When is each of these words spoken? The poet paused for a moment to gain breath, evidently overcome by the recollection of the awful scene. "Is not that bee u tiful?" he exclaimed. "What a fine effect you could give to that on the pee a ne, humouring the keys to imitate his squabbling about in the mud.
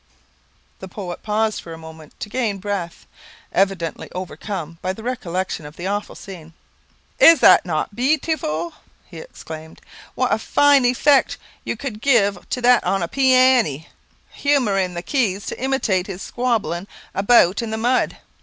The 0.79 0.87
poet 0.87 1.21
paused 1.21 1.61
for 1.61 1.73
a 1.73 1.77
moment 1.77 2.19
to 2.21 2.27
gain 2.27 2.57
breath, 2.57 3.05
evidently 3.51 4.09
overcome 4.15 4.79
by 4.81 4.93
the 4.93 5.03
recollection 5.03 5.63
of 5.63 5.75
the 5.75 5.85
awful 5.85 6.15
scene. 6.15 6.53
"Is 7.19 7.43
not 7.43 7.61
that 7.65 7.95
bee 7.95 8.13
u 8.13 8.17
tiful?" 8.17 8.73
he 9.05 9.19
exclaimed. 9.19 9.79
"What 10.15 10.33
a 10.33 10.39
fine 10.39 10.85
effect 10.85 11.37
you 11.63 11.77
could 11.77 12.01
give 12.01 12.49
to 12.49 12.61
that 12.63 12.83
on 12.83 13.01
the 13.01 13.07
pee 13.07 13.35
a 13.35 13.61
ne, 13.61 13.89
humouring 14.31 14.95
the 14.95 15.03
keys 15.03 15.45
to 15.45 15.61
imitate 15.63 16.07
his 16.07 16.23
squabbling 16.23 16.87
about 17.13 17.61
in 17.61 17.69
the 17.69 17.77
mud. 17.77 18.17